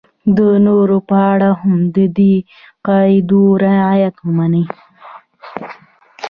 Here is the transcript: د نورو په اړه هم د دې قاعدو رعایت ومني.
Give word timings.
د 0.37 0.39
نورو 0.65 0.97
په 1.09 1.17
اړه 1.33 1.49
هم 1.61 1.79
د 1.95 1.97
دې 2.17 2.35
قاعدو 2.87 3.41
رعایت 3.65 4.15
ومني. 4.21 4.65